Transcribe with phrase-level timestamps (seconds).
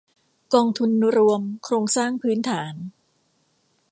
[0.53, 2.73] กองทุนรวมโครงสร้างพื้นฐาน